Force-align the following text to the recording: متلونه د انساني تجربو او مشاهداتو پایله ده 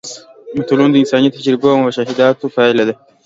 متلونه 0.57 0.89
د 0.93 0.97
انساني 1.01 1.29
تجربو 1.37 1.67
او 1.73 1.79
مشاهداتو 1.87 2.53
پایله 2.55 2.83
ده 2.87 2.93